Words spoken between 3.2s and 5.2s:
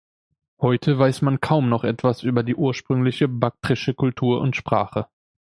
baktrische Kultur und Sprache.